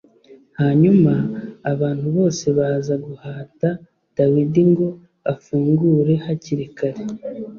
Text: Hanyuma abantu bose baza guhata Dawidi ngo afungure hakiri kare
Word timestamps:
Hanyuma 0.59 1.13
abantu 1.71 2.07
bose 2.17 2.45
baza 2.57 2.95
guhata 3.05 3.69
Dawidi 4.17 4.61
ngo 4.71 4.87
afungure 5.33 6.13
hakiri 6.25 6.65
kare 6.77 7.03